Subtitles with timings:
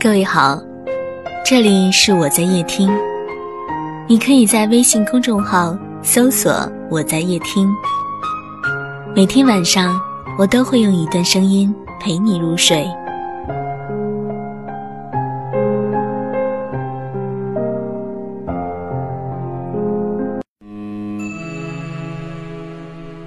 [0.00, 0.62] 各位好，
[1.44, 2.88] 这里是我在夜听，
[4.06, 6.52] 你可以在微信公众号搜索
[6.88, 7.68] “我在夜听”，
[9.12, 10.00] 每天晚上
[10.38, 12.86] 我都会用一段声音陪你入睡。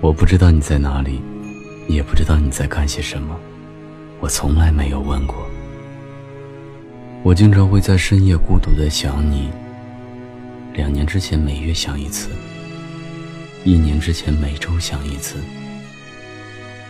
[0.00, 1.20] 我不知道你在哪里，
[1.88, 3.34] 也不知道你在干些什么，
[4.20, 5.36] 我从来没有问过。
[7.24, 9.48] 我经常会在深夜孤独的想你。
[10.74, 12.30] 两年之前每月想一次，
[13.64, 15.36] 一年之前每周想一次，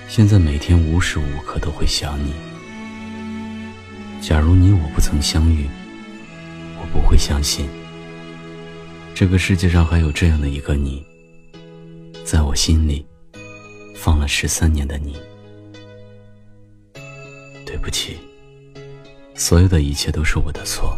[0.09, 2.33] 现在每天无时无刻都会想你。
[4.23, 5.67] 假如你我不曾相遇，
[6.81, 7.69] 我不会相信
[9.15, 11.05] 这个世界上还有这样的一个你。
[12.25, 13.05] 在我心里，
[13.95, 15.15] 放了十三年的你。
[17.67, 18.17] 对不起，
[19.43, 20.97] 所有的一切都是我的错，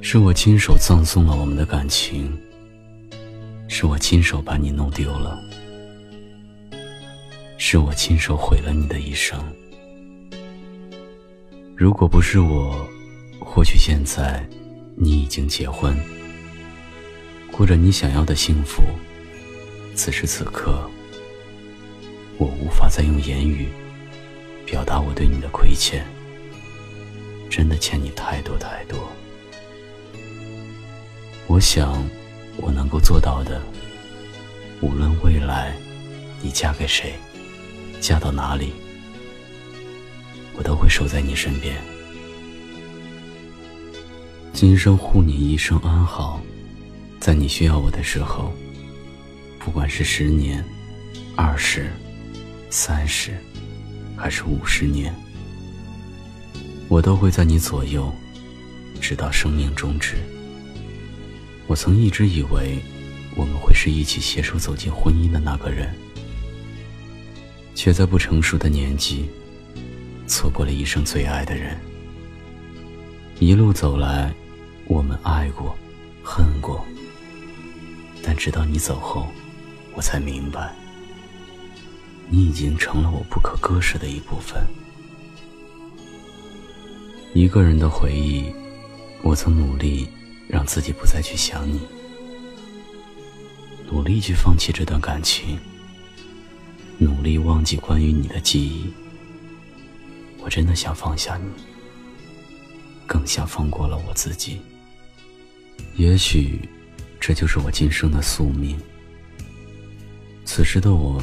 [0.00, 2.36] 是我亲手葬送了我们的感情，
[3.68, 5.40] 是我亲手把你弄丢了，
[7.58, 9.40] 是我亲手毁了你的一生。
[11.76, 12.84] 如果不是我，
[13.38, 14.44] 或许现在
[14.96, 15.96] 你已经结婚，
[17.52, 18.82] 过着你想要的幸福。
[19.94, 20.90] 此时此刻，
[22.36, 23.68] 我无法再用言语
[24.66, 26.04] 表达我对你的亏欠，
[27.48, 28.98] 真的欠你太多太多。
[31.46, 32.02] 我想，
[32.56, 33.60] 我能够做到的，
[34.80, 35.74] 无论未来
[36.42, 37.14] 你嫁给谁，
[38.00, 38.72] 嫁到哪里，
[40.56, 41.76] 我都会守在你身边，
[44.52, 46.40] 今生护你一生安好，
[47.18, 48.52] 在你需要我的时候。
[49.58, 50.64] 不管是十年、
[51.36, 51.90] 二十、
[52.70, 53.36] 三十，
[54.16, 55.14] 还是五十年，
[56.88, 58.10] 我都会在你左右，
[59.00, 60.16] 直到生命终止。
[61.66, 62.78] 我曾一直以为，
[63.36, 65.94] 我们会是一起携手走进婚姻的那个人，
[67.74, 69.28] 却在不成熟的年纪，
[70.26, 71.78] 错过了一生最爱的人。
[73.38, 74.34] 一路走来，
[74.86, 75.76] 我们爱过，
[76.24, 76.82] 恨过，
[78.22, 79.28] 但直到你走后。
[79.94, 80.72] 我才明白，
[82.30, 84.64] 你已经成了我不可割舍的一部分。
[87.34, 88.46] 一个人的回忆，
[89.22, 90.08] 我曾努力
[90.48, 91.80] 让自己不再去想你，
[93.86, 95.58] 努力去放弃这段感情，
[96.96, 98.90] 努力忘记关于你的记忆。
[100.38, 101.50] 我真的想放下你，
[103.06, 104.62] 更想放过了我自己。
[105.96, 106.66] 也许，
[107.20, 108.78] 这就是我今生的宿命。
[110.46, 111.22] 此时的我，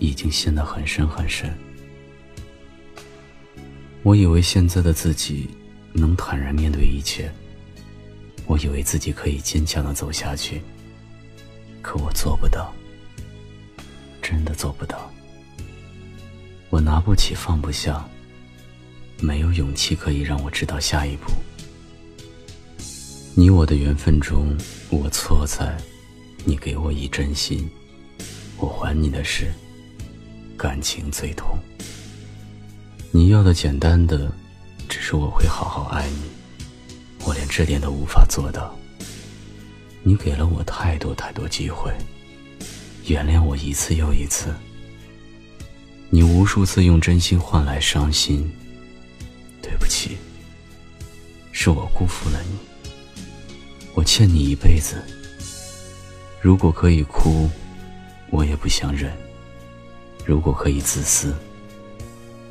[0.00, 1.56] 已经陷得很深很深。
[4.06, 5.48] 我以为现在的自己
[5.92, 7.28] 能坦然面对一切，
[8.46, 10.62] 我以为自己可以坚强的走下去。
[11.82, 12.72] 可我做不到，
[14.22, 15.10] 真的做不到。
[16.70, 18.08] 我拿不起，放不下，
[19.18, 21.32] 没有勇气可以让我知道下一步。
[23.34, 24.56] 你我的缘分中，
[24.88, 25.76] 我错在，
[26.44, 27.68] 你给我以真心。
[28.58, 29.52] 我还你的是
[30.56, 31.58] 感情最痛。
[33.16, 34.30] 你要的简单的，
[34.90, 36.20] 只是我会好好爱你。
[37.24, 38.78] 我连这点都无法做到。
[40.02, 41.90] 你给了我太多太多机会，
[43.06, 44.54] 原谅我一次又一次。
[46.10, 48.52] 你无数次用真心换来伤心。
[49.62, 50.18] 对不起，
[51.52, 52.58] 是我辜负了你。
[53.94, 55.02] 我欠你一辈子。
[56.38, 57.48] 如果可以哭。
[58.30, 59.16] 我也不想忍。
[60.26, 61.34] 如果可以自私，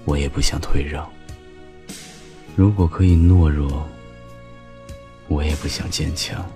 [0.05, 1.11] 我也不想退让。
[2.55, 3.85] 如果可以懦弱，
[5.27, 6.49] 我也不想坚强。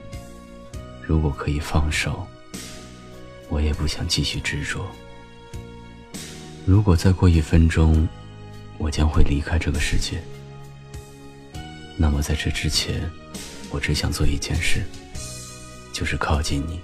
[1.02, 2.26] 如果可以放手，
[3.50, 4.86] 我也不想继续执着。
[6.66, 8.08] 如果再过一分钟，
[8.78, 10.24] 我将会离开这个世界，
[11.98, 13.02] 那么在这之前，
[13.72, 14.84] 我只想做一件事，
[15.92, 16.80] 就是靠近你，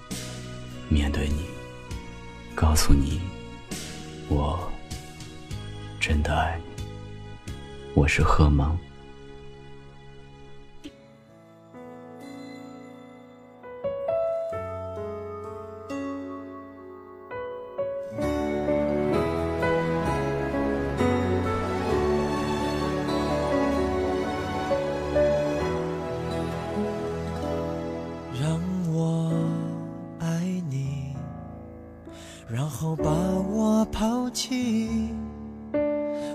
[0.90, 1.46] 面对你。
[2.56, 3.20] 告诉你，
[4.30, 4.72] 我
[6.08, 6.84] 真的爱你。
[7.96, 8.78] 我是贺芒。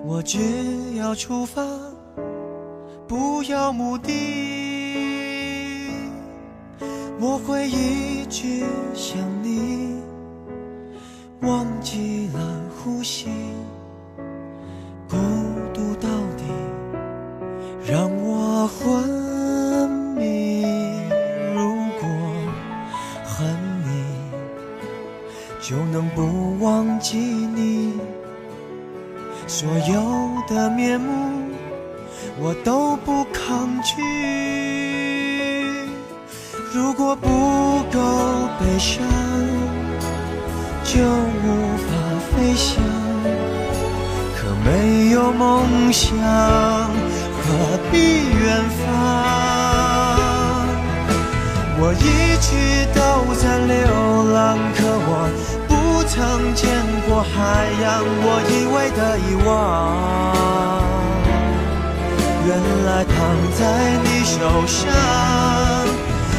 [0.03, 1.63] 我只要出发，
[3.07, 4.11] 不要目的，
[7.21, 8.65] 我会一直
[8.95, 10.01] 想你，
[11.43, 12.41] 忘记了
[12.83, 13.29] 呼吸，
[15.09, 15.17] 孤
[15.75, 16.45] 独到底
[17.87, 20.63] 让我昏迷。
[21.55, 22.09] 如果
[23.25, 23.47] 恨
[23.85, 24.05] 你，
[25.61, 27.90] 就能不忘记你，
[29.61, 29.95] 所有
[30.49, 31.13] 的面目。
[32.39, 34.01] 我都不抗拒。
[36.73, 37.29] 如果不
[37.93, 38.01] 够
[38.59, 39.05] 悲伤，
[40.83, 41.93] 就无法
[42.31, 42.83] 飞翔。
[44.35, 48.81] 可没有梦想，何必远方？
[51.83, 52.09] 我一
[52.41, 52.49] 直
[52.95, 52.99] 都
[53.35, 53.77] 在流
[54.33, 55.29] 浪，可我
[55.69, 55.71] 不
[56.09, 56.17] 曾
[56.55, 56.65] 见
[57.07, 57.85] 过海洋。
[58.23, 58.53] 我以
[58.97, 59.49] 的遗忘。
[62.47, 62.51] 原
[62.87, 63.15] 来躺
[63.59, 63.61] 在
[64.03, 64.79] 你手上，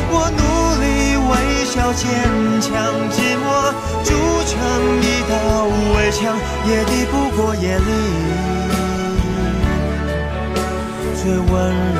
[0.09, 0.41] 我努
[0.81, 0.85] 力
[1.29, 1.31] 微
[1.65, 2.03] 笑坚
[2.59, 2.69] 强，
[3.11, 3.45] 寂寞
[4.03, 4.09] 筑
[4.45, 4.51] 成
[5.01, 5.31] 一道
[5.95, 6.19] 围墙，
[6.67, 7.89] 也抵不过夜里
[11.15, 11.49] 最温
[11.93, 11.99] 柔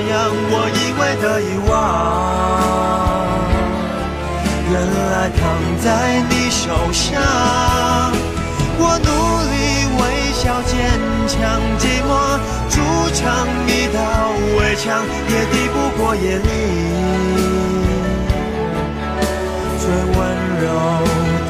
[0.00, 1.72] 我以为的遗忘，
[4.70, 4.72] 原
[5.10, 5.40] 来躺
[5.82, 5.86] 在
[6.28, 6.62] 你手
[6.92, 7.06] 上。
[8.80, 9.08] 我努
[9.50, 9.54] 力
[9.98, 10.00] 微
[10.32, 10.70] 笑坚
[11.26, 11.36] 强，
[11.78, 12.10] 寂寞
[12.70, 12.74] 筑
[13.12, 13.18] 成
[13.66, 13.98] 一道
[14.56, 14.86] 围墙，
[15.28, 16.48] 也抵不过夜里
[19.80, 19.82] 最
[20.14, 20.18] 温
[20.60, 20.64] 柔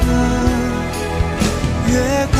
[0.07, 0.09] 的
[1.87, 1.93] 月
[2.35, 2.39] 光。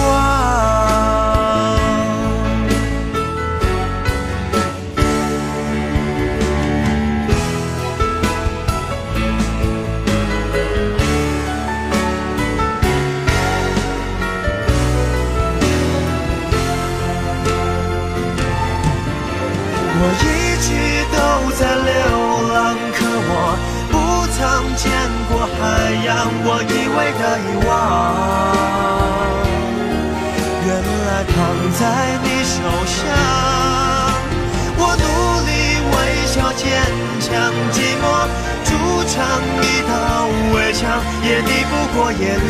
[25.61, 27.69] 我以为的遗忘，
[30.65, 30.67] 原
[31.06, 31.35] 来躺
[31.77, 31.81] 在
[32.23, 32.97] 你手上。
[34.77, 35.03] 我努
[35.45, 35.50] 力
[35.91, 35.94] 微
[36.25, 36.63] 笑坚
[37.19, 37.27] 强，
[37.71, 38.03] 寂寞
[38.63, 38.69] 筑
[39.06, 39.13] 成
[39.61, 39.91] 一道
[40.53, 40.79] 围墙，
[41.23, 42.50] 也抵不过夜里